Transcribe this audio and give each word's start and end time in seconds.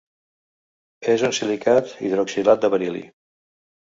És 1.15 1.25
un 1.27 1.35
silicat 1.39 1.93
hidroxilat 2.07 2.63
de 2.65 2.71
beril·li. 2.77 3.03